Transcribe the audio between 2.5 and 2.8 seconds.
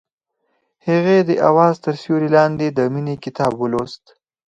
د